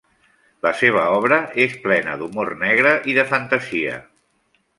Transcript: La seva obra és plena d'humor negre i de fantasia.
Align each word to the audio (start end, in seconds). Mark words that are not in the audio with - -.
La 0.65 0.69
seva 0.77 1.03
obra 1.17 1.37
és 1.65 1.75
plena 1.83 2.15
d'humor 2.23 2.51
negre 2.65 2.95
i 3.13 3.17
de 3.19 3.27
fantasia. 3.35 4.01